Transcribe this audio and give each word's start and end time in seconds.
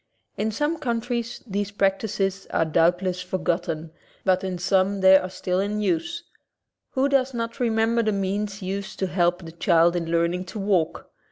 In 0.35 0.51
some 0.51 0.79
countries 0.79 1.43
these 1.45 1.69
practices 1.69 2.47
are 2.49 2.65
doubt 2.65 3.03
less 3.03 3.21
forgotten, 3.21 3.91
but 4.25 4.43
in 4.43 4.57
some 4.57 5.01
they 5.01 5.15
are 5.15 5.29
still 5.29 5.59
in 5.59 5.79
use. 5.79 6.23
Who 6.93 7.07
does 7.07 7.35
not 7.35 7.59
remember 7.59 8.01
the 8.01 8.11
means 8.11 8.63
used 8.63 8.97
to 8.97 9.05
help 9.05 9.45
the 9.45 9.51
child 9.51 9.95
in 9.95 10.09
learning 10.09 10.45
to 10.45 10.57
walk? 10.59 11.11